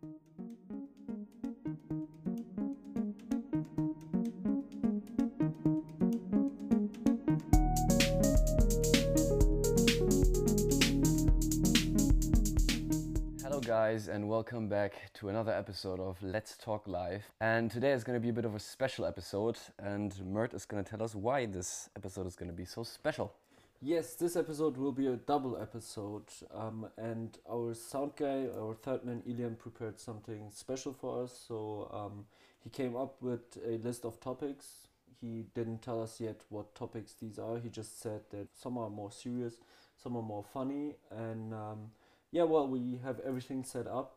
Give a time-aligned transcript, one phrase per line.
[0.00, 0.10] Hello,
[13.60, 17.24] guys, and welcome back to another episode of Let's Talk Live.
[17.40, 20.64] And today is going to be a bit of a special episode, and Mert is
[20.64, 23.32] going to tell us why this episode is going to be so special.
[23.80, 29.04] Yes, this episode will be a double episode, um, and our sound guy, our third
[29.04, 31.44] man Ilian, prepared something special for us.
[31.46, 32.26] So um,
[32.58, 34.88] he came up with a list of topics.
[35.20, 37.56] He didn't tell us yet what topics these are.
[37.58, 39.54] He just said that some are more serious,
[39.96, 41.92] some are more funny, and um,
[42.32, 44.16] yeah, well, we have everything set up.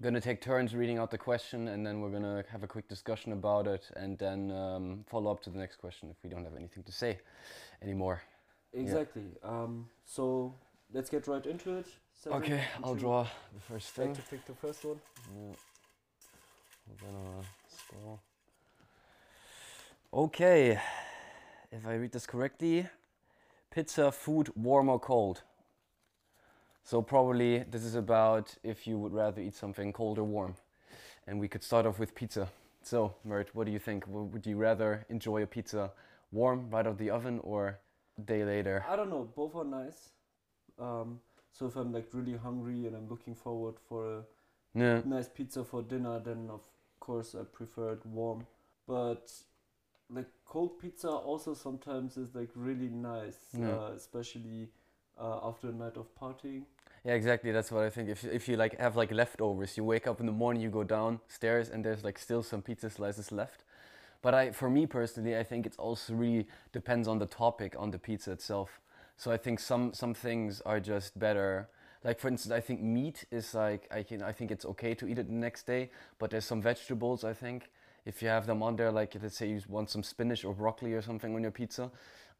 [0.00, 2.68] going to take turns reading out the question, and then we're going to have a
[2.68, 6.30] quick discussion about it, and then um, follow up to the next question if we
[6.30, 7.18] don't have anything to say
[7.82, 8.22] anymore.
[8.72, 9.22] Exactly.
[9.42, 10.54] Um, so
[10.92, 11.86] let's get right into it.
[12.14, 14.14] Seven, Okay, I'll draw the first Like thing.
[14.16, 15.00] to pick the first one.
[15.36, 15.54] Yeah.
[17.02, 18.20] Hold on, scroll.
[20.14, 20.78] Okay,
[21.70, 22.86] if I read this correctly,
[23.70, 25.42] pizza food warm or cold.
[26.84, 30.54] So probably this is about if you would rather eat something cold or warm,
[31.26, 32.48] and we could start off with pizza.
[32.82, 34.04] So, Mert, what do you think?
[34.08, 35.92] Would you rather enjoy a pizza
[36.32, 37.78] warm right out of the oven or
[38.24, 38.84] day later?
[38.88, 39.24] I don't know.
[39.34, 40.10] Both are nice.
[40.78, 41.20] Um,
[41.52, 44.24] so if I'm like really hungry and I'm looking forward for a
[44.74, 45.02] Yeah.
[45.04, 46.62] nice pizza for dinner, then of
[47.00, 48.46] course I prefer it warm.
[48.86, 49.30] But
[50.10, 53.68] like cold pizza also sometimes is like really nice, Yeah.
[53.68, 54.68] uh, especially
[55.18, 56.64] uh, after a night of partying.
[57.04, 57.52] Yeah, exactly.
[57.52, 58.08] That's what I think.
[58.08, 60.84] If if you like have like leftovers, you wake up in the morning, you go
[60.84, 63.64] downstairs, and there's like still some pizza slices left.
[64.22, 67.90] But I, for me personally, I think it also really depends on the topic on
[67.90, 68.80] the pizza itself.
[69.16, 71.68] So I think some some things are just better.
[72.04, 75.06] Like for instance, I think meat is like I can I think it's okay to
[75.06, 75.90] eat it the next day.
[76.18, 77.70] But there's some vegetables I think
[78.04, 80.92] if you have them on there, like let's say you want some spinach or broccoli
[80.94, 81.90] or something on your pizza,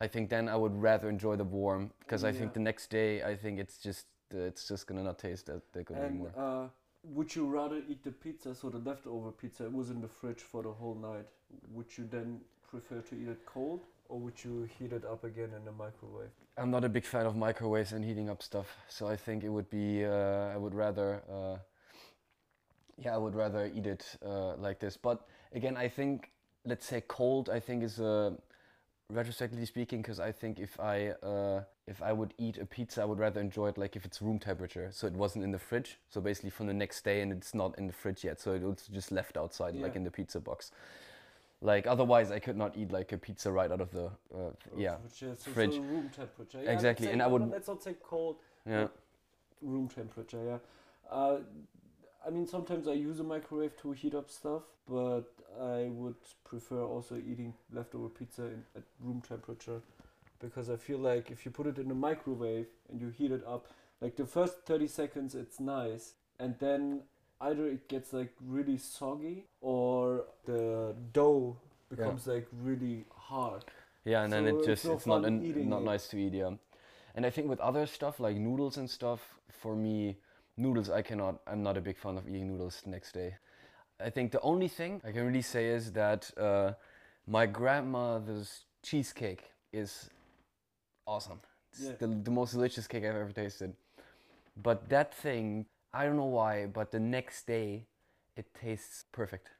[0.00, 3.22] I think then I would rather enjoy the warm because I think the next day
[3.22, 6.32] I think it's just it's just gonna not taste that, that good And anymore.
[6.36, 6.68] uh,
[7.04, 10.40] would you rather eat the pizza, so the leftover pizza, it was in the fridge
[10.40, 11.26] for the whole night?
[11.72, 15.50] Would you then prefer to eat it cold, or would you heat it up again
[15.56, 16.30] in the microwave?
[16.56, 19.48] I'm not a big fan of microwaves and heating up stuff, so I think it
[19.48, 21.56] would be uh, I would rather uh,
[22.98, 24.96] yeah I would rather eat it uh, like this.
[24.96, 26.30] But again, I think
[26.64, 27.48] let's say cold.
[27.48, 28.32] I think is uh,
[29.10, 33.04] retrospectively speaking because I think if I uh, if I would eat a pizza, I
[33.04, 35.98] would rather enjoy it like if it's room temperature, so it wasn't in the fridge.
[36.08, 38.62] So basically from the next day, and it's not in the fridge yet, so it
[38.62, 40.70] was just left outside like in the pizza box.
[41.60, 44.96] Like otherwise, I could not eat like a pizza right out of the uh, yeah
[45.06, 45.74] is fridge.
[45.74, 46.60] so room temperature.
[46.62, 48.36] Yeah, Exactly, say- and I would- Let's not say cold.
[48.66, 48.88] yeah.
[49.60, 50.58] room temperature yeah
[51.08, 51.38] uh,
[52.26, 55.22] i mean sometimes i use a microwave to heat up stuff but
[55.60, 59.80] i would prefer also eating leftover pizza in, at room temperature
[60.42, 63.44] because i feel like if you put it in a microwave and you heat it
[63.46, 63.66] up
[64.00, 67.02] like the first 30 seconds it's nice and then
[67.40, 71.56] either it gets like really soggy or the dough
[71.90, 73.64] becomes like really hard
[74.04, 75.84] Yeah, and then So it it's just no it's not an, not it.
[75.84, 76.32] nice to eat.
[76.34, 76.50] Yeah,
[77.14, 79.20] and I think with other stuff like noodles and stuff,
[79.60, 80.16] for me,
[80.56, 81.40] noodles I cannot.
[81.46, 83.36] I'm not a big fan of eating noodles the next day.
[84.00, 86.72] I think the only thing I can really say is that uh,
[87.26, 90.10] my grandmother's cheesecake is
[91.06, 91.40] awesome.
[91.72, 91.92] It's Yeah.
[91.98, 93.74] the, the most delicious cake I've ever tasted.
[94.56, 97.86] But that thing, I don't know why, but the next day,
[98.36, 99.50] it tastes perfect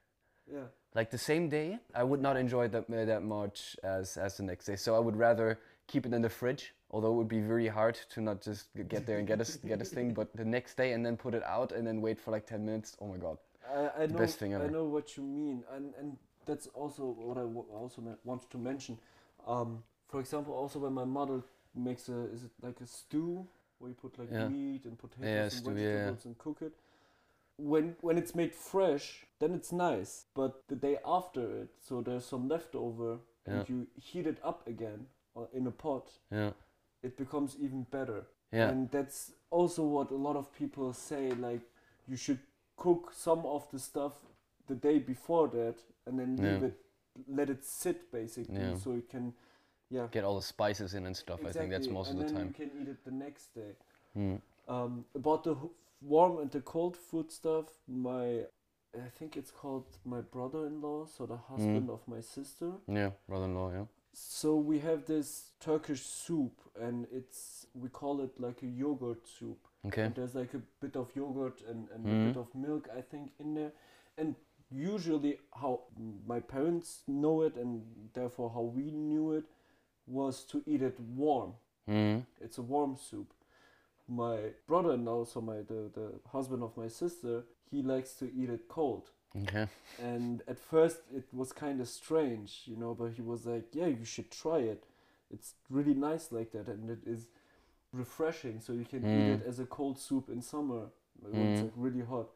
[0.51, 4.37] yeah like the same day i would not enjoy that, uh, that much as as
[4.37, 7.27] the next day so i would rather keep it in the fridge although it would
[7.27, 10.35] be very hard to not just get there and get us get this thing but
[10.35, 12.97] the next day and then put it out and then wait for like 10 minutes
[12.99, 14.65] oh my god I, I know, best thing ever.
[14.65, 18.49] I know what you mean, and and that's also what I w- also me- wanted
[18.49, 18.99] to mention.
[19.47, 21.41] Um, for example, also when my mother
[21.73, 23.47] makes a is it like a stew
[23.79, 24.47] where you put like Yeah.
[24.47, 26.73] meat and potatoes Yeah, and stew, vegetables and cook it.
[27.57, 30.25] When when it's made fresh, then it's nice.
[30.35, 33.17] But the day after it, so there's some leftover,
[33.47, 36.51] and you heat it up again or in a pot, yeah
[37.01, 38.25] it becomes even better.
[38.51, 41.61] yeah And that's also what a lot of people say like
[42.07, 42.39] you should
[42.77, 44.13] cook some of the stuff
[44.67, 45.75] the day before that
[46.05, 46.77] and then leave it
[47.27, 48.75] let it sit basically Yeah.
[48.83, 49.33] so it can
[49.95, 52.33] yeah get all the spices in and stuff i think that's most and of the
[52.33, 53.73] then time you can eat it the next day.
[54.17, 54.35] Hmm.
[54.75, 55.55] Um, about the
[56.13, 58.25] warm and the cold food stuff, my
[59.07, 62.69] I think it's called my brother-in-law, so the husband of my sister.
[62.99, 65.29] yeah brother-in-law yeah So we have this
[65.59, 66.55] Turkish soup,
[66.85, 67.39] and it's
[67.81, 69.61] we call it like a yogurt soup.
[69.87, 70.03] Okay.
[70.05, 72.25] And there's like a bit of yogurt and, and a Mhm.
[72.27, 73.71] bit of milk, I think, in there.
[74.19, 74.35] And
[74.69, 75.73] usually, how
[76.33, 77.81] my parents know it, and
[78.13, 79.45] therefore how we knew it,
[80.07, 81.53] was to eat it warm.
[81.89, 82.23] Mm.
[82.41, 83.33] It's a warm soup.
[84.07, 88.49] My brother and also my the, the husband of my sister, he likes to eat
[88.49, 89.09] it cold.
[89.43, 89.67] Okay.
[90.01, 93.87] And at first it was kind of strange, you know, but he was like, "Yeah,
[93.87, 94.83] you should try it.
[95.31, 97.27] It's really nice like that, and it is
[97.93, 98.59] refreshing.
[98.59, 99.41] So you can eat Mm.
[99.41, 100.89] it as a cold soup in summer
[101.21, 101.63] when it's Mm.
[101.63, 102.29] like really hot,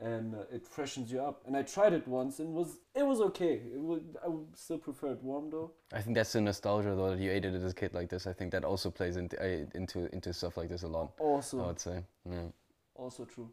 [0.00, 3.20] and uh, it freshens you up." And I tried it once, and was it was
[3.20, 3.54] okay.
[3.74, 3.80] It
[4.24, 5.72] I would still prefer it warm though.
[5.92, 8.26] I think that's the nostalgia though that you ate it as a kid like this.
[8.26, 11.12] I think that also plays into uh, into into stuff like this a lot.
[11.18, 12.02] Also, I would say.
[12.28, 12.48] Yeah.
[12.94, 13.50] also true.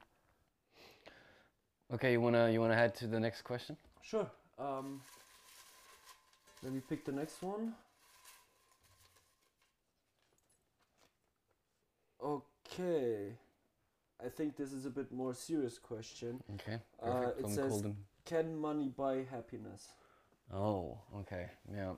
[1.93, 3.77] Okay, you wanna you wanna head to the next question?
[4.01, 4.29] Sure.
[4.57, 5.01] Um,
[6.63, 7.73] let me pick the next one.
[12.23, 13.35] Okay.
[14.25, 16.41] I think this is a bit more serious question.
[16.55, 16.79] Okay.
[17.01, 17.81] Uh, it says-
[18.25, 19.89] Can money buy happiness?
[20.53, 21.47] Oh, okay.
[21.73, 21.93] Yeah.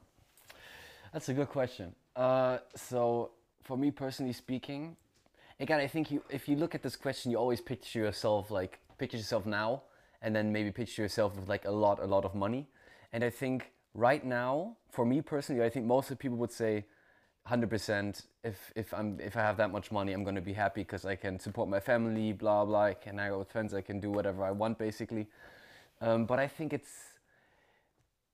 [1.13, 1.94] That's a good question.
[2.16, 3.31] Uh, so
[3.62, 4.95] for me personally speaking,
[5.60, 8.80] again, I think you if you look at this question, you always picture yourself like
[8.98, 9.83] picture yourself now,
[10.21, 12.68] and then maybe picture yourself with like a lot, a lot of money.
[13.13, 16.51] And I think right now, for me personally, I think most of the people would
[16.51, 16.86] say,
[17.45, 18.24] hundred percent.
[18.44, 21.15] If if I'm if I have that much money, I'm gonna be happy because I
[21.15, 22.86] can support my family, blah blah.
[22.86, 23.74] I can hang out with friends.
[23.74, 25.27] I can do whatever I want, basically.
[26.01, 26.92] Um, but I think it's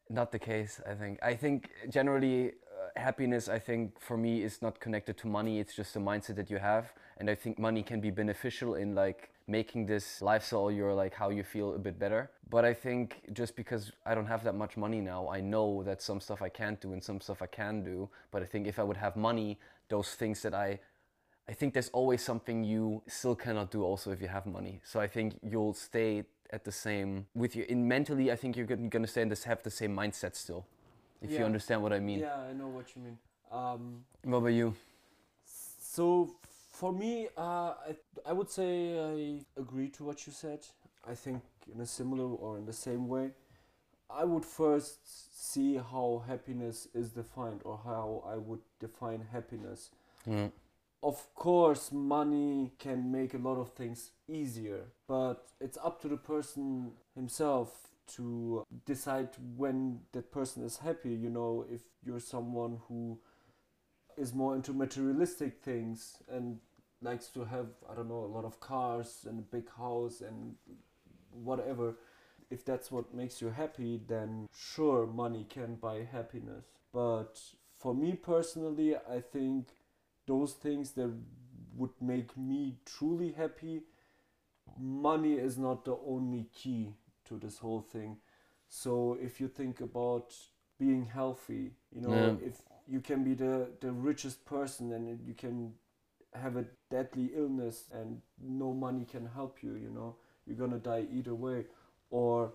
[0.10, 0.82] not the case.
[0.90, 1.20] I think.
[1.22, 3.50] I think generally uh, happiness.
[3.50, 5.60] I think for me is not connected to money.
[5.60, 8.96] It's just a mindset that you have, and I think money can be beneficial in
[8.96, 12.30] like making this lifestyle your like how you feel a bit better.
[12.50, 16.02] But I think just because I don't have that much money now, I know that
[16.02, 18.10] some stuff I can't do and some stuff I can do.
[18.32, 19.60] But I think if I would have money,
[19.90, 20.80] those things that I
[21.50, 24.82] I think there's always something you still cannot do also if you have money.
[24.84, 28.68] So I think you'll stay at the same with you in mentally I think you're
[28.68, 30.66] gonna stay and just have the same mindset still.
[31.22, 32.20] If you understand what I mean.
[32.20, 33.18] Yeah, I know what you mean.
[33.52, 34.76] Um, What about you?
[35.46, 36.36] So
[36.82, 37.96] for me, uh, I
[38.26, 38.72] I would say
[39.14, 39.16] I
[39.64, 40.62] agree to what you said.
[41.08, 41.44] I think
[41.74, 43.28] in a similar or in the same way.
[44.22, 44.98] I would first
[45.52, 49.92] see how happiness is defined or how I would define happiness.
[50.28, 50.52] Mm.
[51.04, 56.22] Of course, money can make a lot of things easier, but it's up to the
[56.34, 57.70] person himself
[58.16, 61.14] to decide when that person is happy.
[61.26, 63.20] You know, if you're someone who
[64.18, 66.60] is more into materialistic things and
[67.02, 70.56] likes to have, I don't know, a lot of cars and a big house and
[71.32, 71.96] whatever,
[72.50, 76.66] if that's what makes you happy, then sure, money can buy happiness.
[76.94, 77.40] But
[77.78, 79.70] for me personally, I think
[80.28, 81.12] those things that
[81.78, 83.84] would make me truly happy,
[84.80, 86.94] money is not the only key
[87.26, 88.18] to this whole thing.
[88.70, 90.34] So if you think about
[90.80, 92.48] being healthy, you know, Yeah.
[92.48, 95.74] if you can be the, the richest person and you can
[96.34, 101.06] have a deadly illness and no money can help you, you know, you're gonna die
[101.12, 101.66] either way.
[102.10, 102.54] Or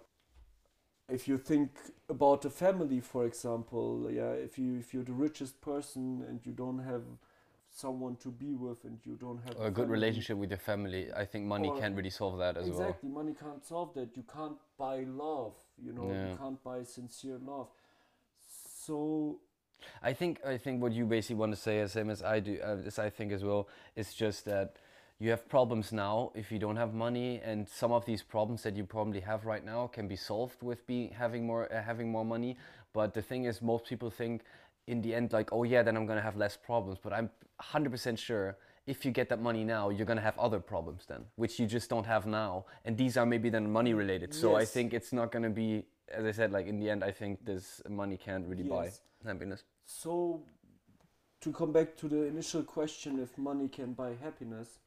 [1.09, 1.71] if you think
[2.09, 6.53] about a family, for example, yeah, if you if you're the richest person and you
[6.53, 7.03] don't have
[7.71, 10.59] someone to be with and you don't have Or a good family- relationship with your
[10.59, 11.13] family.
[11.13, 12.81] I think money Or- can't really solve that as well.
[12.81, 14.17] exactly, money can't solve that.
[14.17, 16.31] You can't buy love, you know, Yeah.
[16.31, 17.69] you can't buy sincere love.
[18.85, 19.41] So
[20.03, 22.59] I think I think what you basically want to say, as same as I do,
[22.63, 24.77] uh, as I think as well, is just that
[25.19, 28.77] you have problems now if you don't have money, and some of these problems that
[28.77, 32.25] you probably have right now can be solved with being having more uh, having more
[32.25, 32.57] money.
[32.93, 34.43] But the thing is, most people think
[34.87, 36.99] in the end like, oh yeah, then I'm gonna have less problems.
[37.03, 37.31] But I'm
[37.61, 38.57] 100% sure
[38.87, 41.91] if you get that money now, you're gonna have other problems then, which you just
[41.91, 44.33] don't have now, and these are maybe then money related.
[44.33, 47.11] So I think it's not gonna be, as I said, like in the end, I
[47.11, 48.91] think this money can't really buy
[49.25, 49.65] happiness.
[49.85, 50.43] So,
[51.41, 54.79] to come back to the initial question if money can buy happiness,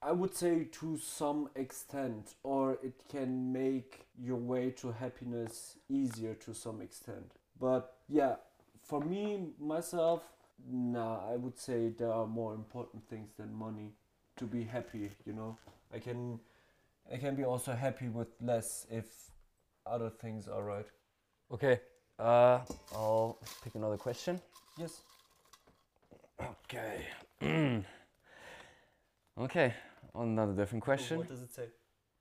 [0.00, 6.34] I would say to some extent, or it can make your way to happiness easier
[6.34, 7.32] to some extent.
[7.60, 8.36] But yeah,
[8.84, 10.22] for me, myself,
[10.70, 13.92] nah, I would say there are more important things than money
[14.36, 15.58] to be happy, you know.
[15.92, 16.38] I can
[17.12, 19.27] I can be also happy with less if
[19.88, 20.86] other things are right.
[21.52, 21.80] Okay,
[22.18, 22.60] uh,
[22.92, 24.40] I'll pick another question.
[24.76, 25.00] Yes.
[26.40, 27.06] Okay.
[29.38, 29.74] okay,
[30.14, 31.18] on another different question.
[31.18, 31.68] What does it say?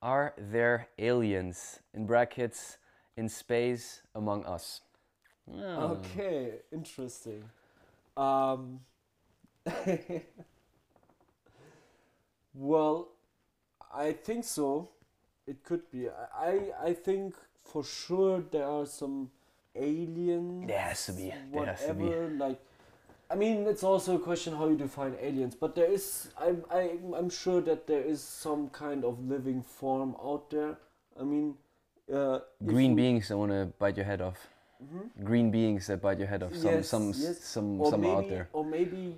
[0.01, 2.77] Are there aliens, in brackets,
[3.15, 4.81] in space among us?
[5.51, 5.99] Oh.
[6.15, 7.43] Okay, interesting.
[8.15, 8.79] Um,
[12.57, 13.09] Well,
[13.93, 14.89] I think so.
[15.45, 16.09] It could be.
[16.09, 19.29] I I think for sure there are some
[19.75, 20.67] aliens.
[20.67, 21.33] There has to be.
[21.51, 22.03] There has to be.
[22.05, 22.29] Whatever.
[22.29, 22.59] Like,
[23.29, 25.55] I mean, it's also a question how you define aliens.
[25.55, 26.29] But there is.
[26.37, 30.77] I'm I'm, I'm sure that there is some kind of living form out there.
[31.19, 31.55] I mean,
[32.13, 34.37] uh, Green beings that want to bite your head off.
[34.81, 35.23] Mhm.
[35.25, 36.55] Green beings that bite your head off.
[36.55, 37.39] Some Yes, some yes.
[37.43, 38.49] some or some maybe, out there.
[38.53, 39.17] Or maybe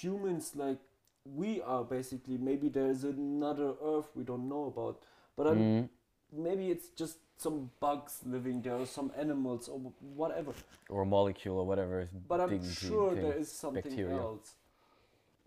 [0.00, 0.78] humans like
[1.24, 2.36] we are basically.
[2.38, 5.00] Maybe there's another Earth we don't know about.
[5.36, 5.88] But I'm, Mm.
[6.32, 9.78] maybe it's just some bugs living there, or some animals, or
[10.14, 10.52] whatever.
[10.90, 12.08] Or a molecule or whatever.
[12.28, 13.22] But I'm sure thing.
[13.22, 14.16] there is something bacteria.
[14.16, 14.54] else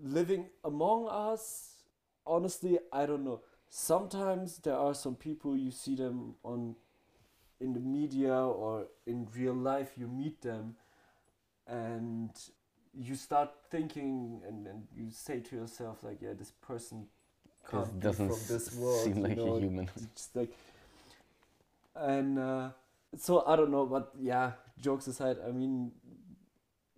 [0.04, 1.70] living among us.
[2.26, 3.42] Honestly, I don't know.
[3.70, 6.76] Sometimes there are some people you see them on
[7.60, 10.76] in the media or in real life you meet them
[11.68, 12.32] and
[12.94, 17.06] you start thinking and, and you say to yourself like yeah this person
[17.70, 19.90] can't be doesn't from this world seem you like know, a human.
[19.96, 20.52] it's like
[21.96, 22.70] and uh,
[23.18, 25.92] so i don't know but yeah jokes aside i mean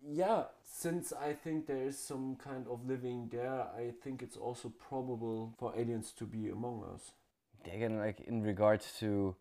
[0.06, 4.70] yeah since i think there is some kind of living there i think it's also
[4.70, 7.12] probable for aliens to be among us.
[7.66, 9.36] Again like in regards to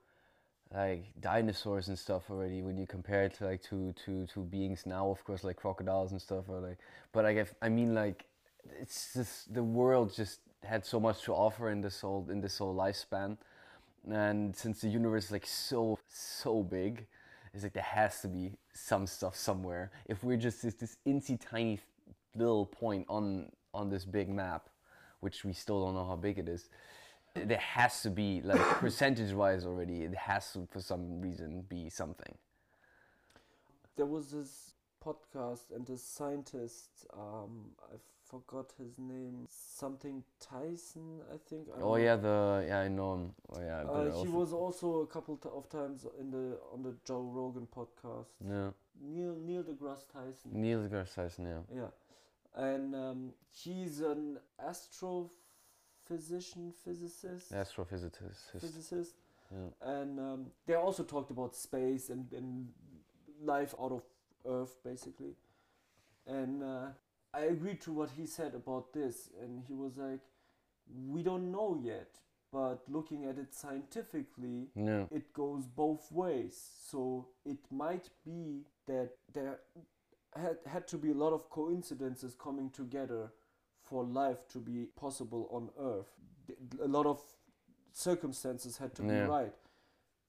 [0.74, 4.86] like dinosaurs and stuff already when you compare it to like to to to beings
[4.86, 6.78] now of course like crocodiles and stuff or like
[7.12, 8.24] but like if, i mean like
[8.80, 12.58] it's just the world just had so much to offer in this whole in this
[12.58, 13.36] whole lifespan
[14.10, 17.06] and since the universe is like so so big
[17.54, 19.90] it's like there has to be some stuff somewhere.
[20.06, 21.80] If we're just this, this incy tiny
[22.34, 24.68] little point on on this big map
[25.20, 26.68] which we still don't know how big it is
[27.34, 31.88] there has to be like percentage wise already it has to for some reason be
[31.88, 32.34] something.
[33.96, 37.96] There was this podcast and this scientist um i
[38.32, 39.46] forgot his name.
[39.82, 41.62] Something tyson i think.
[41.68, 41.96] I oh know.
[42.06, 42.36] yeah the
[42.68, 43.24] yeah i know him.
[43.54, 47.22] Oh yeah Uh, he was also a couple of times in the on the Joe
[47.38, 48.30] Rogan podcast.
[48.54, 48.70] yeah.
[49.14, 50.50] Neil Neil deGrasse Tyson.
[50.64, 51.62] neil deGrasse Tyson yeah.
[51.80, 51.90] Yeah,
[52.70, 53.20] and um,
[53.62, 54.38] he's an
[54.70, 58.60] astrophysician, physicist, astrophysicist.
[58.60, 59.14] Physicist,
[59.50, 59.92] yeah.
[59.98, 62.68] And um, they also talked about space and, and
[63.42, 64.02] life out of
[64.46, 65.34] Earth, basically.
[66.26, 66.86] And uh,
[67.34, 70.20] I agreed to what he said about this, and he was like,
[71.08, 72.18] "We don't know yet,
[72.52, 76.54] but looking at it scientifically, yeah it goes both ways.
[76.90, 79.60] So it might be that there
[80.36, 83.32] had, had to be a lot of coincidences coming together
[83.82, 86.12] for life to be possible on Earth.
[86.82, 87.20] A lot of
[87.92, 89.24] circumstances had to Yeah.
[89.24, 89.54] be right.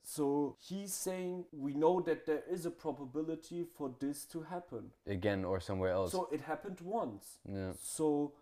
[0.06, 4.92] So he's saying we know that there is a probability for this to happen.
[5.08, 7.40] again or somewhere else So it happened once.
[7.50, 8.34] yeah So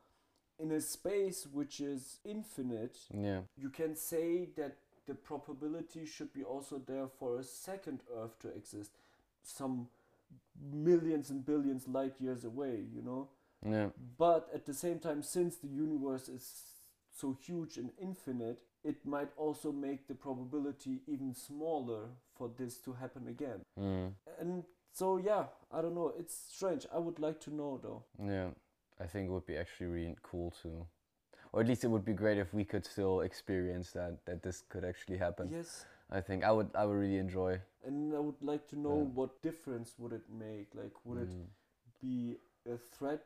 [0.60, 4.78] in a space which is infinite, yeah you can say that
[5.08, 8.92] the probability should be also there for a second Earth to exist,
[9.44, 9.88] some
[10.72, 13.30] millions and billions light years away, you know.
[13.66, 16.46] yeah But at the same time, since the universe is
[17.12, 22.94] so huge and infinite, it might also make the probability even smaller for this to
[22.94, 23.62] happen again.
[23.80, 24.12] mm.
[24.40, 26.14] And so, yeah, I don't know.
[26.18, 26.86] It's strange.
[26.94, 28.04] I would like to know though.
[28.34, 28.50] yeah
[29.00, 30.86] i think it would be actually really cool to
[31.54, 34.64] or at least it would be great if we could still experience that that this
[34.70, 35.86] could actually happen Yes.
[36.12, 39.14] i think i would i would really enjoy And I would like to know Yeah.
[39.20, 40.68] what difference would it make?
[40.82, 41.48] Like, would it Mm.
[42.02, 42.38] be
[42.74, 43.26] a threat?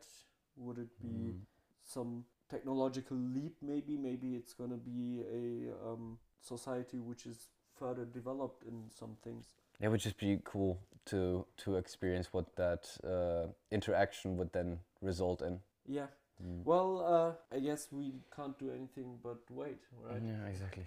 [0.55, 1.41] Would it be Mm.
[1.83, 2.23] some
[2.55, 3.55] technological leap?
[3.61, 9.45] Maybe, maybe it's gonna be a um, society which is further developed in some things.
[9.81, 15.41] It would just be cool to to experience what that uh, interaction would then result
[15.41, 15.59] in.
[15.85, 16.07] Yeah.
[16.41, 16.65] Mm.
[16.65, 20.21] Well, uh, I guess we can't do anything but wait, right?
[20.23, 20.85] Yeah, exactly.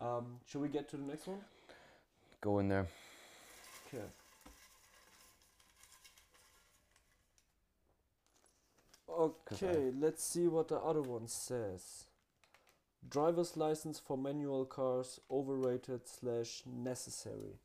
[0.00, 1.40] Um, shall we get to the next one?
[2.40, 2.86] Go in there.
[3.86, 4.04] Okay.
[9.10, 12.06] Okay, let's see what the other one says.
[13.06, 17.58] Driver's license for manual cars overrated slash necessary.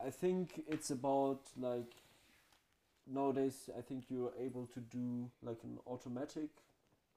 [0.00, 1.92] I think it's about like
[3.06, 3.70] nowadays.
[3.76, 6.50] I think you're able to do like an automatic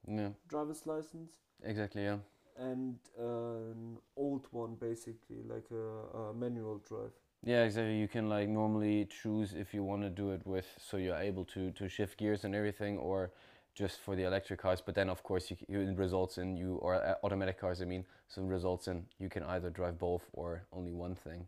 [0.07, 2.03] Yeah, driver's license exactly.
[2.03, 2.17] Yeah.
[2.57, 7.13] and uh, an old one, basically like a, a manual drive.
[7.43, 7.98] Yeah, exactly.
[7.98, 11.46] You can like normally choose if you want to do it with, so you're able
[11.46, 13.31] to to shift gears and everything, or
[13.74, 14.81] just for the electric cars.
[14.81, 17.81] But then, of course, you, it results in you or uh, automatic cars.
[17.81, 21.48] I mean, so it results in you can either drive both or only one thing.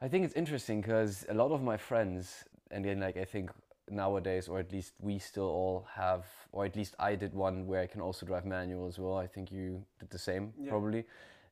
[0.00, 3.50] I think it's interesting because a lot of my friends, and then like I think
[3.90, 7.80] nowadays, or at least we still all have, or at least I did one where
[7.80, 9.16] I can also drive manual as well.
[9.16, 10.70] I think you did the same, Yeah.
[10.70, 11.04] probably.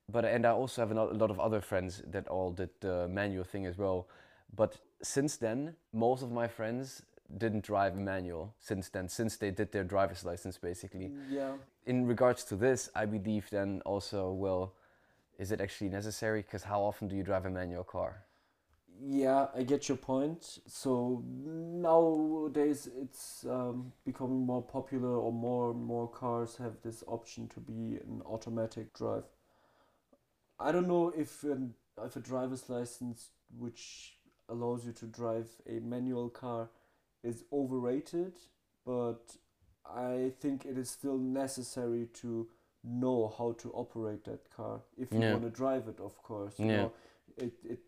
[0.09, 3.45] But and I also have a lot- of other friends that all did the manual
[3.45, 4.07] thing as well.
[4.55, 7.03] But since then, most of my friends
[7.39, 11.13] didn't drive manual since then, since they did their driver's license basically.
[11.29, 11.55] Yeah.
[11.85, 14.75] In regards to this, I believe then also, well,
[15.39, 16.43] is it actually necessary?
[16.43, 18.23] Because how often do you drive a manual car?
[18.99, 20.61] Yeah, I get your point.
[20.67, 27.49] So nowadays it's um, becoming more popular, or more and more cars have this option
[27.49, 29.25] to be an automatic drive.
[30.59, 35.81] I don't know if an, if a driver's license which allows you to drive a
[35.81, 36.69] manual car
[37.23, 38.35] is overrated,
[38.85, 39.37] but
[39.85, 42.49] I think it is still necessary to
[42.85, 45.33] know how to operate that car if you Yeah.
[45.33, 46.59] want to drive it, of course.
[46.59, 46.77] You Yeah.
[46.77, 46.93] know,
[47.37, 47.81] it it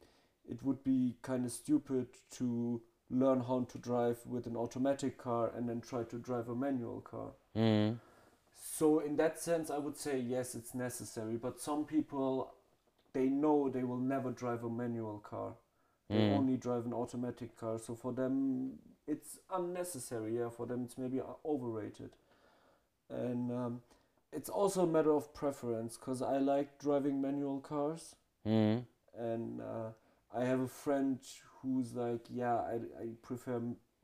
[0.49, 5.51] it would be kind of stupid to learn how to drive with an automatic car
[5.55, 7.33] and then try to drive a manual car.
[7.57, 7.99] Mm.
[8.79, 11.37] So in that sense, I would say yes, it's necessary.
[11.37, 12.53] But some people,
[13.19, 15.51] they know they will never drive a manual car.
[16.09, 16.37] They Mm.
[16.39, 17.79] only drive an automatic car.
[17.79, 20.37] So for them, it's unnecessary.
[20.39, 22.13] Yeah, for them, it's maybe overrated.
[23.11, 23.83] And um,
[24.33, 28.15] it's also a matter of preference because I like driving manual cars.
[28.47, 28.85] Mm.
[29.19, 29.91] And uh,
[30.35, 31.19] I have a friend
[31.61, 33.61] who's like, yeah, I, I prefer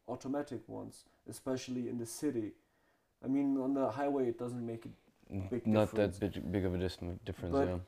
[0.09, 2.53] automatic ones, especially in the city.
[3.25, 4.93] I mean, on the highway, it doesn't make it
[5.51, 6.19] Big Not difference.
[6.19, 7.79] that big, big of a dis- difference, But- yeah.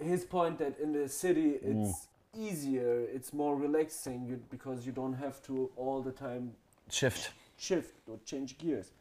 [0.00, 1.82] His point that in the city Mm.
[1.88, 6.54] it's easier, it's more relaxing you, because you don't have to all the time
[6.88, 7.32] Shift.
[7.56, 8.92] shift or change gears.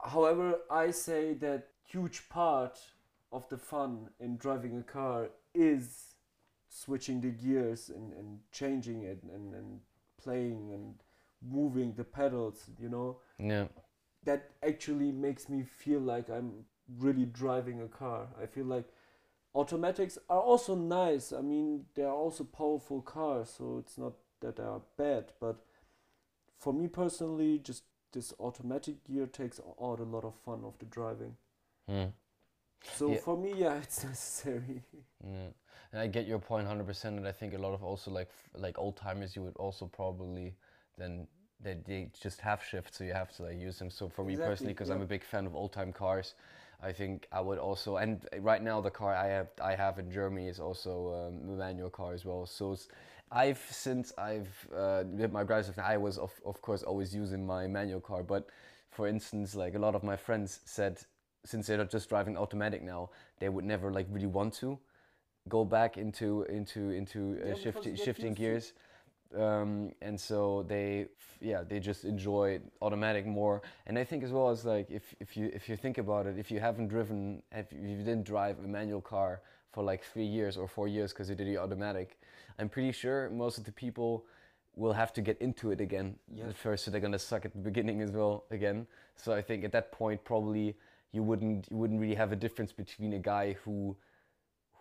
[0.00, 2.78] However, I say that huge part
[3.32, 6.14] of the fun in driving a car is
[6.68, 9.80] switching the gears and, and changing it and, and
[10.22, 10.94] playing and
[11.42, 13.18] moving the pedals, you know.
[13.38, 13.66] Yeah.
[14.24, 16.64] that actually makes me feel like I'm
[16.98, 18.28] really driving a car.
[18.40, 18.86] I feel like
[19.54, 21.32] automatics are also nice.
[21.32, 25.32] I mean, they are also powerful cars, so it's not that they are bad.
[25.40, 25.56] But
[26.58, 30.86] for me personally, just this automatic gear takes out a lot of fun of the
[30.86, 31.36] driving.
[31.88, 32.12] Mm.
[32.90, 33.16] So Yeah.
[33.16, 34.84] for me, yeah, it's necessary.
[35.24, 35.48] Yeah,
[35.92, 38.30] and I get your point hundred percent, and I think a lot of also like
[38.56, 40.54] like old timers, you would also probably
[40.98, 41.26] then
[41.60, 43.90] they, they just have shifts, so you have to like use them.
[43.90, 46.34] So for me Exactly, personally, because I'm a big fan of old time cars,
[46.82, 47.96] I think I would also.
[47.96, 51.56] And right now, the car I have I have in Germany is also um, a
[51.56, 52.44] manual car as well.
[52.46, 52.76] So
[53.30, 57.66] I've since I've uh, did my driver's I was of of course always using my
[57.66, 58.48] manual car, but
[58.90, 61.00] for instance, like a lot of my friends said,
[61.44, 64.78] since they're just driving automatic now, they would never like really want to
[65.48, 68.72] go back into into into uh, because shifting shifting used to gears
[69.38, 71.06] um, and so they
[71.40, 73.62] yeah they just enjoy automatic more.
[73.86, 76.38] And i think as well as like if, if you if you think about it
[76.38, 79.40] if you haven't driven if you didn't drive a manual car
[79.72, 82.20] for like three years or four years because you did the automatic
[82.58, 84.24] i'm pretty sure most of the people
[84.74, 86.14] will have to get into it again.
[86.34, 86.48] Yeah.
[86.48, 88.86] at first so they're gonna suck at the beginning as well again.
[89.16, 90.76] So i think at that point probably
[91.12, 93.96] you wouldn't you wouldn't really have a difference between a guy who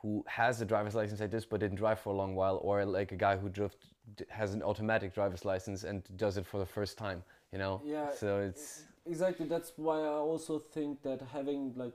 [0.02, 2.86] who has a driver's license like this but didn't drive for a long while or
[2.86, 3.88] like a guy who just d-
[4.30, 8.12] has an automatic driver's license and does it for the first time you know Yeah,
[8.12, 9.48] so it's Exactly.
[9.48, 11.94] That's why I also think that having like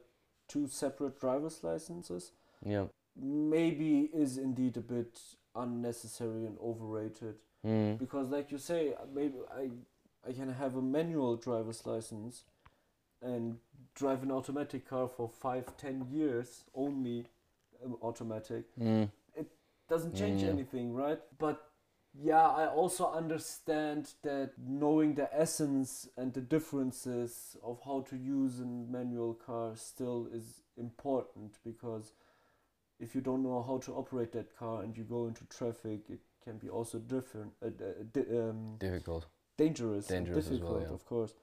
[0.49, 2.33] two separate driver's licenses
[2.65, 5.19] yeah maybe is indeed a bit
[5.55, 7.99] unnecessary and overrated mm.
[7.99, 9.71] because like you say maybe i
[10.29, 12.45] i can have a manual driver's license
[13.23, 13.57] and
[13.95, 17.27] drive an automatic car for five ten years only
[17.85, 19.11] um, automatic Mm.
[19.89, 20.49] doesn't change Mm.
[20.49, 21.66] anything right but
[22.23, 28.61] yeah i also understand that knowing the essence and the differences of how to use
[28.61, 32.13] a manual car still is important because
[32.99, 36.21] if you don't know how to operate that car and you go into traffic it
[36.43, 39.27] can be also different uh, uh, um, difficult
[39.57, 40.95] dangerous, Dangerous as well, difficult, yeah.
[40.95, 41.35] of course.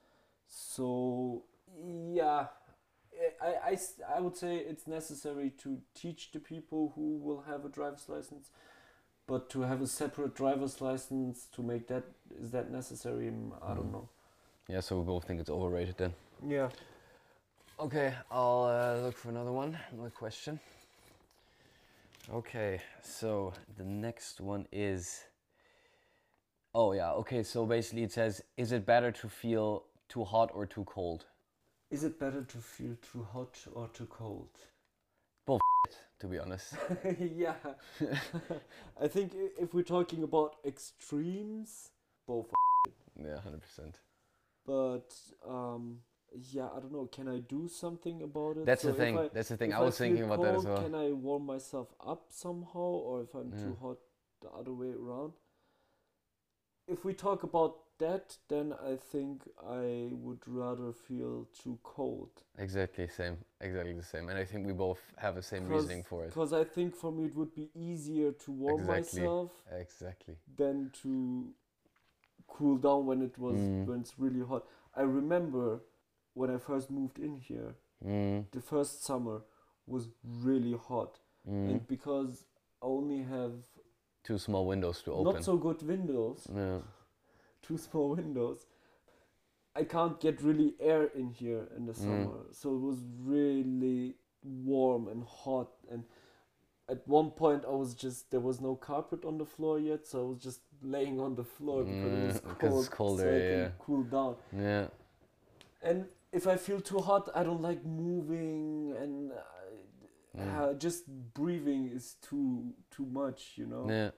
[0.47, 1.43] So
[1.83, 2.47] yeah,
[3.41, 3.77] I, I,
[4.15, 8.51] I would say it's necessary to teach the people who will have a driver's license,
[9.27, 12.03] but to have a separate driver's license to make that
[12.41, 13.25] is that necessary?
[13.27, 13.91] Mm, I don't Mm.
[13.91, 14.09] know.
[14.69, 16.13] yeah so we both think it's overrated then
[16.47, 16.69] Yeah.
[17.79, 20.59] okay i'll uh, look for another one another question
[22.33, 25.25] okay so the next one is
[26.73, 30.65] oh yeah okay so basically it says is it better to feel too hot or
[30.65, 31.25] too cold
[31.91, 34.49] Is it better to feel too hot or too cold?
[36.23, 36.73] To be honest
[37.19, 37.55] yeah.
[39.01, 41.89] I think if we're talking about extremes,
[42.25, 42.47] both.
[43.19, 43.99] Yeah, hundred percent.
[44.65, 45.11] But
[45.45, 45.97] um,
[46.53, 47.09] yeah, I don't know.
[47.11, 48.65] Can I do something about it?
[48.65, 49.19] That's So the thing.
[49.19, 49.73] I- That's the thing.
[49.73, 50.81] I was feel thinking about that as well.
[50.81, 53.97] Can I warm myself up somehow, or if I'm too hot,
[54.41, 55.33] the other way around?
[56.87, 62.29] If we talk about that, then I think I would rather feel too cold.
[62.57, 63.37] Exactly same.
[63.61, 64.29] Exactly the same.
[64.29, 66.27] And I think we both have the same reasoning for it.
[66.29, 69.21] Because I think for me it would be easier to warm Exactly.
[69.21, 70.35] myself Exactly.
[70.57, 71.53] than to
[72.47, 73.85] cool down when it was Mm.
[73.87, 74.65] when it's really hot.
[74.95, 75.81] I remember
[76.33, 78.45] when I first moved in here, Mm.
[78.51, 79.41] the first summer
[79.87, 81.69] was really hot, Mm.
[81.69, 82.45] and because
[82.81, 83.53] I only have
[84.23, 85.33] Two small windows to open.
[85.33, 86.81] not so good windows, yeah.
[87.63, 88.67] Two small windows,
[89.75, 92.29] I can't get really air in here in the Mm.
[92.29, 92.45] summer.
[92.51, 96.03] So it was really warm and hot and
[96.89, 100.19] at one point I was just there was no carpet on the floor yet, so
[100.25, 103.35] I was just laying on the floor because it was Mm, cold, it's colder, so
[103.37, 103.47] I yeah.
[103.47, 104.35] can cool down.
[104.51, 104.87] Yeah.
[105.81, 109.35] And if I feel too hot, I don't like moving and uh,
[110.37, 110.67] Mm.
[110.71, 113.89] uh, just breathing is too too much, you know.
[113.89, 114.11] Yeah.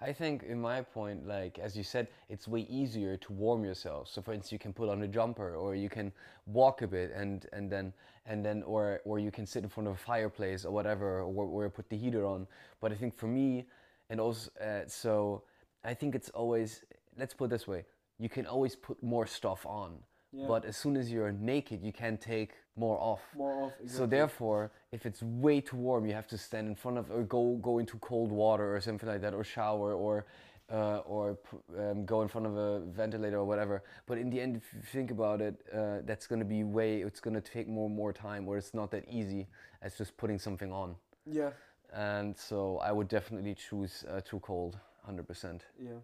[0.00, 4.08] I think in my point, like as you said, it's way easier to warm yourself.
[4.08, 6.12] So for instance, you can put on a jumper or you can
[6.46, 7.92] walk a bit and, and then
[8.26, 11.44] and then or or you can sit in front of a fireplace or whatever or,
[11.44, 12.46] or put the heater on.
[12.80, 13.66] But I think for me
[14.10, 15.42] and also uh, so
[15.84, 16.84] I think it's always
[17.18, 17.84] let's put it this way.
[18.18, 19.98] You can always put more stuff on.
[20.36, 20.46] Yeah.
[20.46, 23.22] But as soon as you're naked, you can take more off.
[23.34, 23.72] more off.
[23.86, 27.22] So therefore, if it's way too warm, you have to stand in front of or
[27.22, 30.26] go go into cold water or something like that, or shower or
[30.70, 31.38] uh, or
[31.78, 33.82] um, go in front of a ventilator or whatever.
[34.06, 37.00] But in the end, if you think about it, uh, that's going to be way.
[37.00, 39.46] It's going to take more and more time, or it's not that easy
[39.80, 40.96] as just putting something on.
[41.24, 41.50] yeah,
[41.92, 45.64] And so I would definitely choose uh, too cold, hundred percent.
[45.78, 46.00] yeah.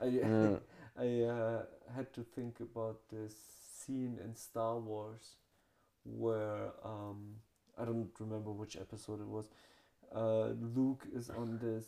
[0.00, 0.56] I Yeah.
[0.96, 1.62] I uh,
[1.96, 3.34] had to think about this
[3.84, 5.36] scene in Star Wars
[6.04, 7.36] where um,
[7.80, 9.50] I don't remember which episode it was.
[10.14, 11.86] Uh, Luke is on this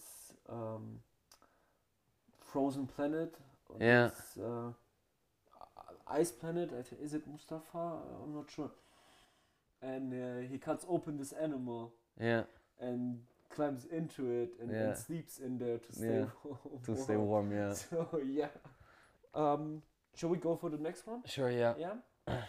[0.49, 1.01] um,
[2.41, 3.35] frozen planet.
[3.81, 4.09] Yeah.
[4.09, 4.73] This, uh,
[6.09, 6.71] ice planet.
[6.73, 7.99] I is it Mustafar?
[8.25, 8.71] I'm not sure.
[9.83, 12.45] And uh, he cuts open this animal Yeah,
[12.81, 13.19] and
[13.51, 14.83] climbs into it and, Yeah.
[14.83, 16.27] and sleeps in there to stay Yeah,
[16.85, 17.53] to stay warm.
[17.53, 17.73] Yeah.
[17.75, 18.49] so yeah.
[19.35, 19.83] Um,
[20.17, 21.23] shall we go for the next one?
[21.27, 21.51] Sure.
[21.51, 21.75] Yeah.
[21.79, 21.93] Yeah.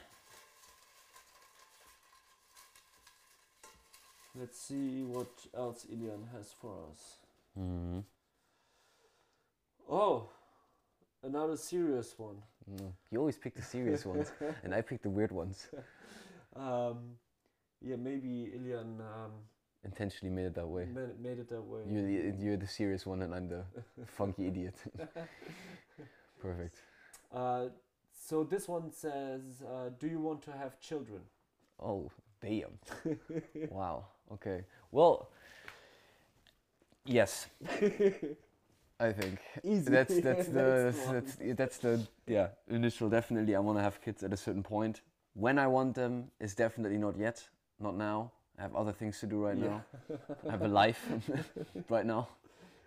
[4.39, 7.17] Let's see what else Ilian has for us.
[7.55, 7.99] hmm
[9.89, 10.29] Oh,
[11.23, 12.35] another serious one.
[12.69, 12.91] Mm.
[13.09, 14.31] You always pick the serious ones,
[14.63, 15.67] and I pick the weird ones.
[16.55, 16.97] Um,
[17.85, 19.31] yeah, maybe Ilian um,
[19.83, 20.85] Intentionally made it that way.
[20.91, 21.81] made, made it that way.
[21.87, 23.63] You're the, you're the serious one, and I'm the
[24.07, 24.73] funky idiot.
[26.41, 26.77] Perfect.
[27.31, 27.67] Uh,
[28.13, 31.21] so this one says, uh, "Do you want to have children?"
[31.81, 32.11] Oh,
[32.41, 32.79] damn.
[33.69, 34.05] wow.
[34.33, 34.63] Okay.
[34.91, 35.29] Well,
[37.05, 37.47] yes.
[38.99, 39.91] I think Easy.
[39.91, 43.09] that's that's the that's that's the yeah initial.
[43.09, 45.01] Definitely, I want to have kids at a certain point.
[45.33, 47.47] When I want them is definitely not yet,
[47.79, 48.31] not now.
[48.57, 49.67] I have other things to do right Yeah.
[49.67, 49.85] now.
[50.47, 51.11] I have a life
[51.89, 52.27] right now.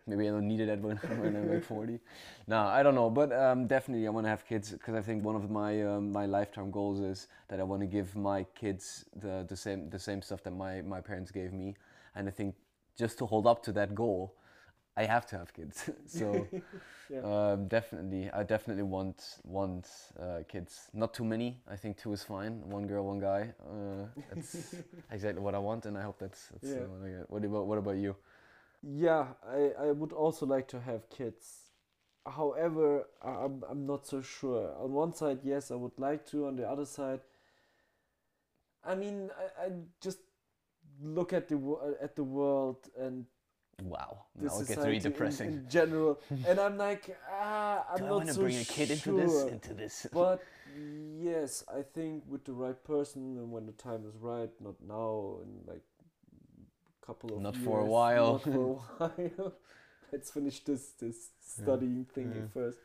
[0.07, 2.01] Maybe I don't need it at when, when I'm like 40.
[2.47, 5.25] No, I don't know, but um, definitely I want to have kids because I think
[5.25, 9.05] one of my um, my lifetime goals is that I want to give my kids
[9.17, 11.77] the, the same the same stuff that my, my parents gave me,
[12.15, 12.55] and I think
[12.99, 14.35] just to hold up to that goal,
[14.97, 15.91] I have to have kids.
[16.07, 16.49] so
[17.11, 17.53] Yeah.
[17.53, 19.89] um, definitely, I definitely want want
[20.21, 20.89] uh, kids.
[20.95, 21.59] Not too many.
[21.69, 22.63] I think two is fine.
[22.71, 23.53] One girl, one guy.
[23.61, 26.87] Uh, that's exactly what I want, and I hope that's, that's Yeah.
[26.87, 27.31] what I get.
[27.31, 28.15] What about what about you?
[28.83, 31.71] Yeah, I, I would also like to have kids.
[32.27, 34.75] However, I- I'm, I'm not so sure.
[34.79, 36.47] On one side, yes, I would like to.
[36.47, 37.21] On the other side,
[38.85, 40.19] I mean, I, I just
[41.03, 43.27] look at the wo- at the world and
[43.83, 45.49] Wow, this now it gets really depressing.
[45.49, 48.65] in, general, and I'm like, ah, I'm Do I not want to so bring a
[48.65, 49.17] kid sure.
[49.17, 49.53] into this?
[49.53, 50.07] Into this?
[50.13, 50.45] But
[51.19, 55.39] yes, I think with the right person and when the time is right, not now,
[55.43, 55.83] in like
[57.11, 58.33] couple of Not years, for a while.
[58.33, 58.69] Not for a
[59.39, 59.53] while.
[60.13, 61.63] Let's finish this this Yeah.
[61.63, 62.49] studying thing Yeah.
[62.55, 62.79] first.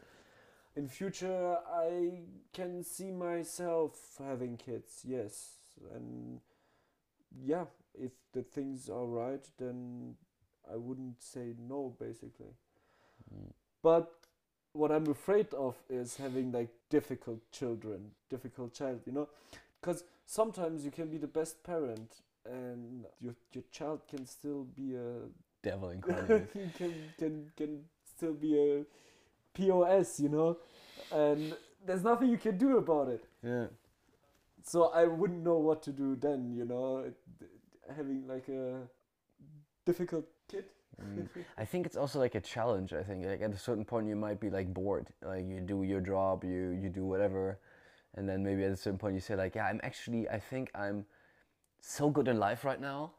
[0.76, 1.58] In future,
[1.88, 5.04] I can see myself having kids.
[5.06, 5.34] Yes,
[5.96, 6.42] and
[7.54, 10.16] yeah, if the things are right, then
[10.74, 11.96] I wouldn't say no.
[12.00, 12.54] Basically.
[13.34, 13.52] Mm.
[13.82, 14.12] But
[14.74, 19.30] what I'm afraid of is having like difficult children, difficult child, you know,
[19.80, 24.96] because sometimes you can be the best parent and your your child can still be
[24.96, 25.28] a
[25.64, 26.52] Devil incarnate.
[26.76, 27.82] can can can
[28.16, 28.86] still be a
[29.54, 30.58] POS, you know,
[31.12, 31.56] and
[31.86, 33.26] there's nothing you can do about it.
[33.44, 33.68] Yeah.
[34.64, 36.54] So I wouldn't know what to do then.
[36.56, 37.12] You know,
[37.96, 38.82] having like a
[39.86, 40.66] difficult kid.
[41.02, 41.28] Mm.
[41.58, 42.94] I think it's also like a challenge.
[42.94, 45.08] I think like at a certain point you might be like bored.
[45.24, 47.60] Like you do your job, you you do whatever,
[48.16, 50.72] and then maybe at a certain point you say like, yeah, I'm actually I think
[50.76, 51.06] I'm
[51.86, 53.12] so good in life right now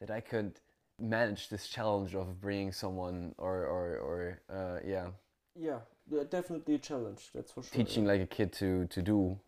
[0.00, 0.60] that I could
[1.00, 5.06] manage this challenge of bringing someone or or or uh, yeah
[5.54, 7.30] Yeah, yeah, definitely a challenge.
[7.34, 7.84] That's for sure.
[7.84, 9.38] teaching like a kid to to do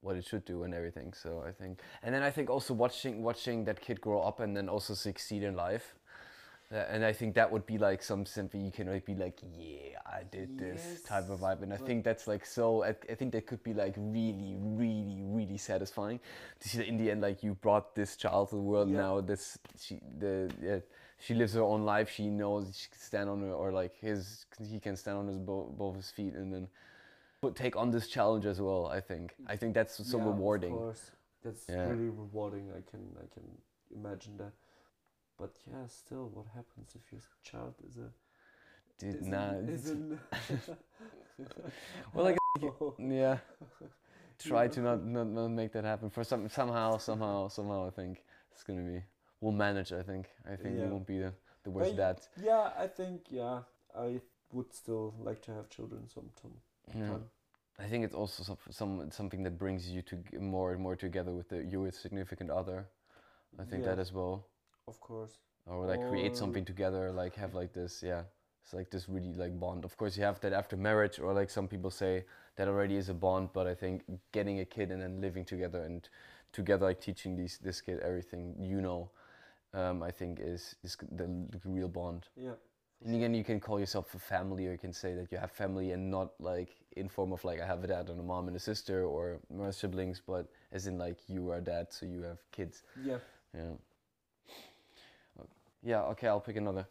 [0.00, 1.12] what it should do and everything.
[1.12, 4.56] So I think, and then I think also watching watching that kid grow up and
[4.56, 5.94] then also succeed in life.
[6.72, 9.38] Uh, and I think that would be like some something you can like be like,
[9.56, 12.82] yeah, I did this type of vibe, and I think that's like so.
[12.82, 16.18] I, I think that could be like really, really, really satisfying
[16.58, 18.90] to see that in the end, like you brought this child to the world.
[18.90, 18.96] Yeah.
[18.96, 20.78] Now this she the yeah,
[21.18, 22.10] she lives her own life.
[22.10, 25.38] She knows she can stand on her or like his he can stand on his
[25.38, 26.66] bo- both his feet and then
[27.40, 28.86] but take on this challenge as well.
[28.86, 30.72] I think I think that's so Yeah, rewarding.
[30.72, 31.10] Of course,
[31.44, 32.70] that's really rewarding.
[32.72, 33.44] I can I can
[33.94, 34.52] imagine that.
[35.38, 38.10] But yeah, still, what happens if your child is a
[38.98, 40.18] Dude, is nah, an, is an
[42.14, 43.38] well, like Oh, yeah,
[44.38, 47.86] try to not, not not make that happen for some somehow somehow somehow.
[47.86, 49.02] I think it's gonna be
[49.40, 49.92] we'll manage.
[49.92, 51.32] I think I think we won't be the
[51.64, 52.20] the worst But dad.
[52.42, 53.60] yeah, I think yeah,
[53.94, 54.20] I
[54.52, 56.56] would still like to have children sometime.
[56.94, 57.18] Yeah.
[57.78, 61.32] I think it's also some, some something that brings you to more and more together
[61.32, 62.86] with the your significant other.
[63.58, 64.46] I think that as well,
[64.88, 65.38] Of course.
[65.66, 68.22] or like create something together, like have like this, yeah.
[68.62, 69.84] It's like this really like bond.
[69.84, 72.24] Of course, you have that after marriage, or like some people say
[72.56, 73.50] that already is a bond.
[73.52, 76.08] But I think getting a kid and then living together and
[76.52, 79.10] together, like teaching these this kid everything you know,
[79.74, 82.28] um, I think is is the, the real bond.
[82.36, 82.54] Yeah.
[83.04, 85.50] And again, you can call yourself a family, or you can say that you have
[85.50, 88.48] family, and not like in form of like I have a dad and a mom
[88.48, 92.22] and a sister, or my siblings, but as in like you are dad, so you
[92.22, 92.82] have kids.
[93.04, 93.18] Yeah.
[93.54, 93.74] Yeah.
[95.82, 96.02] Yeah.
[96.02, 96.86] Okay, I'll pick another.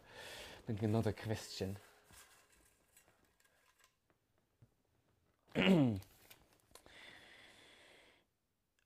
[0.66, 1.76] Pick another question.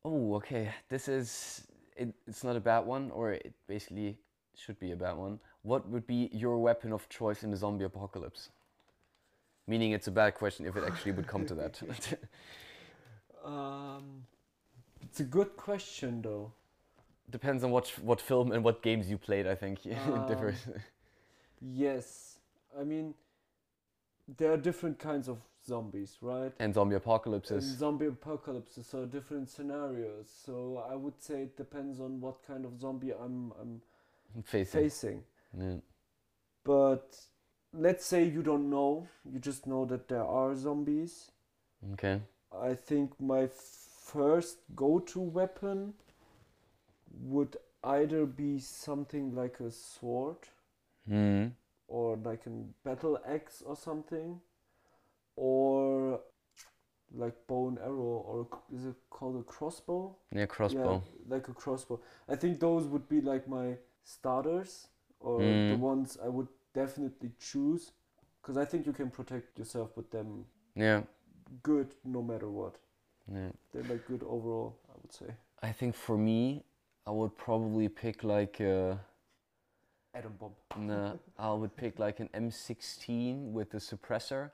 [0.05, 0.73] oh, okay.
[0.89, 1.63] This is.
[1.97, 4.17] It, it's not a bad one, or it basically
[4.57, 5.39] should be a bad one.
[5.63, 8.49] What would be your weapon of choice in the zombie apocalypse?
[9.67, 11.83] Meaning, it's a bad question if it actually would come to that.
[13.45, 14.27] Um,
[15.03, 16.53] it's a good question though.
[17.31, 19.47] Depends on what what film and what games you played.
[19.47, 20.67] I think it Um, differs.
[21.61, 22.39] Yes,
[22.79, 23.15] I mean,
[24.39, 26.53] there are different kinds of zombies, right?
[26.59, 27.65] And zombie And apocalypses.
[27.79, 30.29] zombie apocalypses are different scenarios.
[30.45, 33.81] So I would say it depends on what kind of zombie I'm I'm
[34.45, 34.81] Facing.
[34.83, 35.23] facing.
[35.59, 35.77] Yeah.
[36.65, 37.17] But
[37.73, 41.31] let's say you don't know, you just know that there are zombies.
[41.93, 42.21] Okay.
[42.53, 43.49] I think my
[44.13, 45.95] first go-to weapon
[47.11, 50.49] would either be something like a sword
[51.07, 51.49] Hmm.
[51.89, 52.51] or like a
[52.85, 54.41] battle axe or something,
[55.37, 56.21] or
[57.13, 60.15] like bow and arrow, or is it called a crossbow?
[60.31, 61.03] Yeah, crossbow.
[61.03, 62.01] Yeah, like a crossbow.
[62.29, 65.81] I think those would be like my starters, or the Mm.
[65.81, 67.93] ones I would definitely choose,
[68.41, 70.47] because I think you can protect yourself with them
[70.77, 71.03] Yeah.
[71.63, 72.77] good no matter what.
[73.33, 73.51] Yeah.
[73.73, 75.35] They're like good overall, I would say.
[75.63, 76.65] I think for me,
[77.11, 79.01] I would probably pick like a.
[80.15, 80.87] Atom bomb.
[80.87, 84.53] Nah, I would pick like an M16 with a suppressor,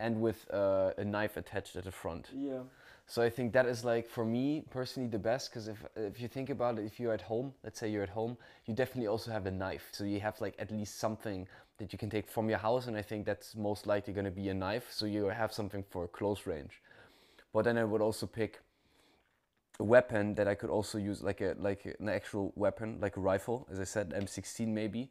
[0.00, 2.28] and with uh, a knife attached at the front.
[2.36, 2.60] Yeah.
[3.06, 6.28] So I think that is like for me personally the best because if if you
[6.28, 8.36] think about it, if you're at home, let's say you're at home,
[8.66, 9.86] you definitely also have a knife.
[9.92, 12.98] So you have like at least something that you can take from your house, and
[12.98, 14.86] I think that's most likely going to be a knife.
[14.90, 16.82] So you have something for close range.
[17.54, 18.60] But then I would also pick
[19.80, 23.20] a weapon that I could also use like a like an actual weapon, like a
[23.20, 25.08] rifle, as I said, M16 maybe.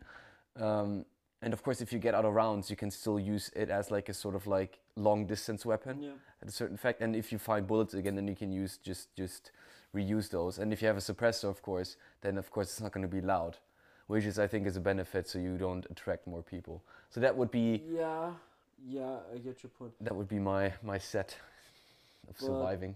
[0.59, 1.05] Um,
[1.41, 3.91] and of course, if you get out of rounds, you can still use it as
[3.91, 6.11] like a sort of like long distance weapon Yeah.
[6.41, 7.01] at a certain fact.
[7.01, 9.51] And if you find bullets again, then you can use just just
[9.93, 10.59] reuse those.
[10.59, 13.13] And if you have a suppressor, of course, then of course it's not going to
[13.13, 13.57] be loud,
[14.07, 16.81] which is I think is a benefit, so you don't attract more people.
[17.09, 18.31] So that would be Yeah.
[18.85, 19.93] Yeah, I get your point.
[20.01, 21.35] that would be my my set
[22.29, 22.95] of But- surviving.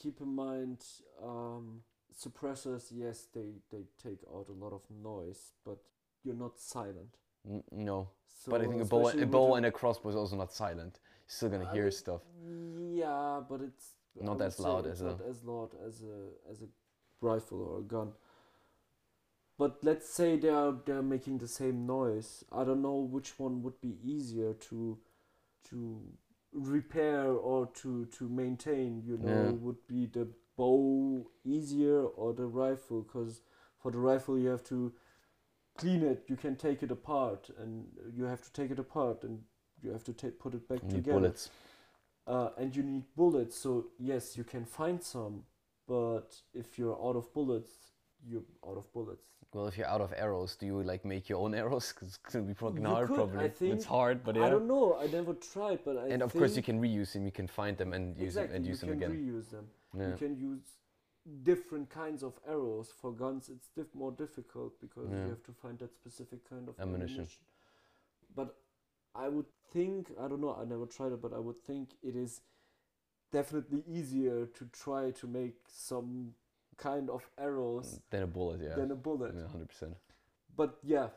[0.00, 0.84] Keep in mind,
[1.22, 1.80] um,
[2.16, 5.78] suppressors, yes, they, they take out a lot of noise, but
[6.24, 7.16] you're not silent.
[7.48, 8.08] N- no,
[8.44, 11.00] So but I think a bow, a bow and a crossbow is also not silent.
[11.02, 12.20] You're still gonna I hear mean, stuff.
[12.94, 16.68] Yeah, but it's Not as loud as a- not as loud as a as a
[17.20, 18.12] rifle or a gun.
[19.58, 22.44] But let's say they are they're making the same noise.
[22.50, 24.98] I don't know which one would be easier to
[25.70, 26.00] to
[26.52, 29.50] repair or to to maintain you know Yeah.
[29.52, 33.02] would be the bow easier or the rifle?
[33.02, 33.42] Because
[33.82, 34.92] for the rifle you have to
[35.76, 36.24] clean it.
[36.28, 39.44] You can take it apart and you have to take it apart and
[39.80, 41.20] you have to ta- put it back You together.
[41.20, 41.50] bullets.
[42.26, 43.56] uh, and you need bullets.
[43.56, 45.44] So yes you can find some
[45.86, 47.70] but if you're out of bullets
[48.26, 51.38] you're out of bullets Well, if you're out of arrows, do you like make your
[51.38, 51.92] own arrows?
[51.92, 53.48] Because it's gonna be fucking You hard, could, I probably.
[53.48, 53.74] think.
[53.74, 54.44] it's hard, but yeah.
[54.46, 57.24] i don't know i never tried but i and of course, you can reuse them.
[57.24, 59.10] You can find them and use exactly them and use them again.
[59.10, 59.66] You can reuse them
[59.98, 60.08] yeah.
[60.10, 60.60] you can use
[61.42, 65.22] different kinds of arrows for guns it's diff- more difficult because Yeah.
[65.24, 67.16] you have to find that specific kind of Ammunition.
[67.16, 67.42] ammunition.
[68.34, 68.54] but
[69.14, 72.16] i would think i don't know i never tried it but i would think it
[72.16, 72.40] is
[73.32, 76.34] definitely easier to try to make some
[76.78, 78.74] kind of arrows than a bullet, yeah.
[78.76, 79.94] than a bullet Yeah, hundred percent.
[80.56, 81.08] but yeah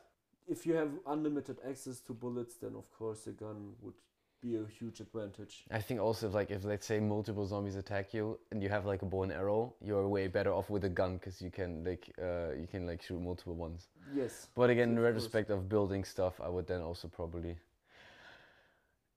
[0.48, 3.94] if you have unlimited access to bullets then of course a gun would
[4.42, 8.12] be a huge advantage I think also if, like if let's say multiple zombies attack
[8.14, 10.90] you and you have like a bow and arrow, you're way better off with a
[10.90, 13.82] gun because you can like uh, you can like shoot multiple ones.
[14.16, 15.06] yes But again, in course.
[15.10, 17.56] retrospect of building stuff, I would then also probably.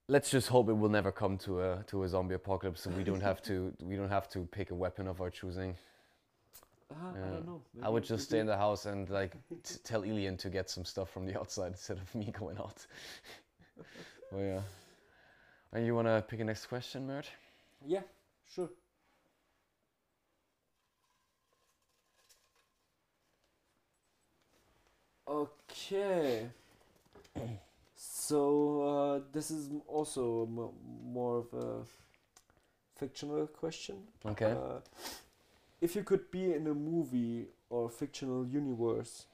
[0.07, 3.03] Let's just hope it will never come to a to a zombie apocalypse, so we
[3.03, 5.75] don't have to we don't have to pick a weapon of our choosing.
[6.91, 10.03] Uh, i don't know I would just stay in the house and like t- tell
[10.03, 12.85] Elian to get some stuff from the outside instead of me going out.
[14.31, 14.61] well, yeah.
[15.73, 17.29] And you wanna pick a next question, Mert?
[17.85, 18.01] Yeah,
[18.47, 18.69] sure.
[25.27, 26.47] Okay.
[27.95, 31.83] So uh, this is also m- more of a
[32.97, 33.97] fictional question.
[34.25, 34.51] Okay.
[34.51, 34.79] Uh,
[35.85, 39.27] if you could be in a movie or fictional universe,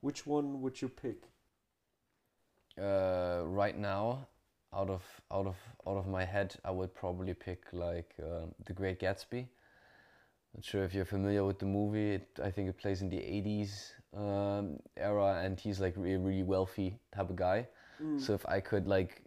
[0.00, 1.28] which one would you pick?
[2.80, 4.26] uh, right now,
[4.72, 8.72] out of out of out of my head, I would probably pick like uh, The
[8.72, 9.46] Great Gatsby.
[10.54, 12.14] Not sure if you're familiar with the movie.
[12.14, 16.42] It, I think it plays in the '80s um, era, and he's like really really
[16.42, 17.66] wealthy type of guy.
[18.02, 18.20] Mm.
[18.20, 19.22] So if I could like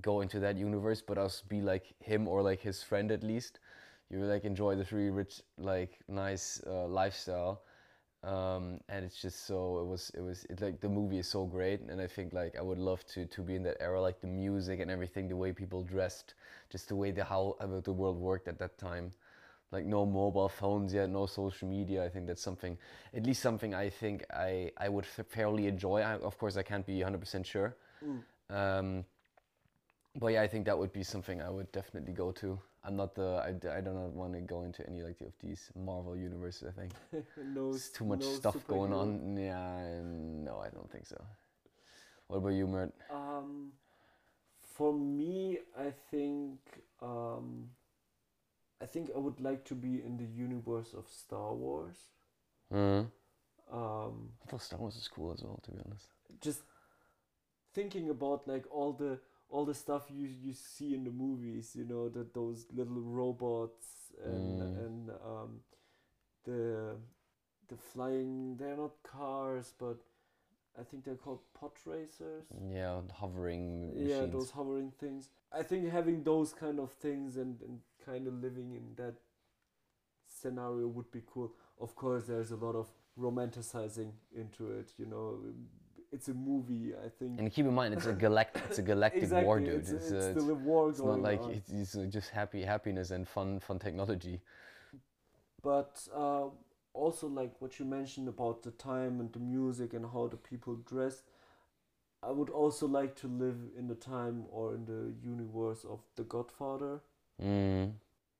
[0.00, 3.60] go into that universe, but also be like him or like his friend at least,
[4.14, 7.62] you like enjoy this really rich, like nice uh, lifestyle.
[8.22, 11.44] Um, and it's just so it was it was it like the movie is so
[11.44, 14.20] great, and I think like I would love to to be in that era, like
[14.20, 16.34] the music and everything, the way people dressed,
[16.70, 19.12] just the way the how the world worked at that time.
[19.72, 22.04] Like no mobile phones yet, no social media.
[22.04, 22.78] I think that's something,
[23.12, 26.00] at least something I think I I would fairly enjoy.
[26.00, 27.76] I, of course, I can't be 100% sure.
[28.02, 28.22] Mm.
[28.48, 29.04] Um,
[30.14, 32.58] but yeah, I think that would be something I would definitely go to.
[32.84, 35.70] I'm not the I, I do not want to go into any like of these
[35.74, 36.68] Marvel universes.
[36.68, 36.92] I think
[37.36, 39.36] no, there's too much no stuff going on.
[39.36, 41.22] Yeah, no, I don't think so.
[42.28, 42.92] What about you, Mert?
[43.10, 43.72] Um,
[44.62, 46.58] for me, I think
[47.00, 47.70] um,
[48.82, 51.98] I think I would like to be in the universe of Star Wars.
[52.72, 53.04] Uh,
[53.72, 56.08] Um, I thought Star Wars is cool as well, to be honest.
[56.40, 56.60] just
[57.72, 61.84] thinking about like all the all the stuff you you see in the movies, you
[61.84, 63.86] know, that those little robots
[64.24, 64.86] and Mm.
[64.86, 65.60] and um,
[66.44, 66.96] the
[67.68, 68.56] the flying.
[68.56, 69.98] They're not cars, but
[70.78, 72.44] I think they're called pod racers.
[72.70, 74.10] Yeah, hovering machines.
[74.10, 75.28] Yeah, those hovering things.
[75.52, 79.14] I think having those kind of things and, and kind of living in that
[80.26, 81.52] scenario would be cool.
[81.80, 84.92] Of course, there's a lot of romanticizing into it.
[84.98, 85.38] You know,
[86.14, 86.92] it's a movie.
[87.06, 87.40] I think.
[87.40, 89.80] And keep in mind, it's a galactic, it's a galactic war, dude.
[89.80, 93.10] It's, It's, it's, uh, a war it's not like it's, it's uh, just happy happiness
[93.10, 94.40] and fun fun technology.
[95.62, 96.46] but uh,
[96.92, 100.74] also like what you mentioned about the time and the music and how the people
[100.76, 101.22] dressed
[102.22, 106.22] i would also like to live in the time or in the universe of the
[106.24, 107.00] godfather
[107.42, 107.94] Mm.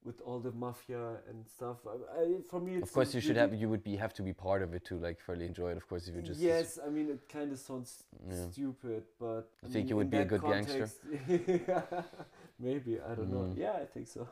[0.04, 3.36] With all the mafia and stuff I, I, for me it's Of course, you should
[3.36, 5.70] really- have you would be have to be part of it to like fairly enjoy
[5.70, 5.76] it.
[5.78, 8.46] Of course, if you just yes i mean it kind of sounds Yeah.
[8.50, 10.88] stupid but You I think mean, you would be a good gangster?
[12.58, 13.56] maybe i don't know Mm.
[13.64, 14.28] yeah i think so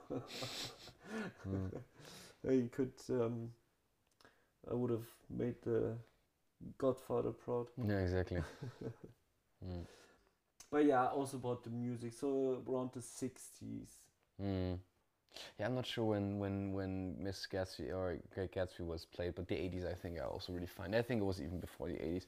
[1.48, 1.70] Mm.
[2.48, 3.50] I could um,
[4.70, 5.96] I would have made the
[6.78, 7.66] Godfather proud.
[7.76, 8.42] Yeah, exactly.
[9.64, 9.84] mm.
[10.70, 12.12] But yeah, also about the music.
[12.12, 13.90] So around the sixties.
[15.58, 19.46] Yeah, I'm not sure when when when Miss Gatsby or Great Gatsby was played, but
[19.48, 20.94] the 80s I think are also really fine.
[20.94, 22.26] I think it was even before the 80s.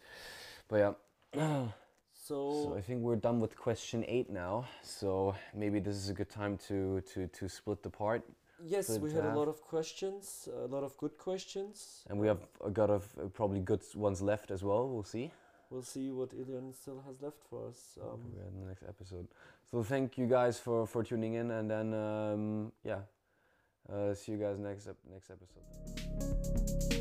[0.68, 0.98] But
[1.34, 1.66] yeah.
[2.26, 4.64] So, So I think we're done with question eight now.
[4.82, 8.22] So maybe this is a good time to to to split the part.
[8.64, 12.02] yes, we had a lot of questions, a lot of good questions.
[12.08, 13.02] And we have a lot of
[13.34, 14.88] probably good ones left as well.
[14.88, 15.32] We'll see.
[15.74, 17.98] We'll see what Ilian still has left for us.
[18.00, 18.20] Um, Um,
[18.54, 19.26] in the next episode.
[19.70, 23.02] So thank you guys for for tuning in, and then um, yeah,
[23.92, 26.93] uh, see you guys next next episode.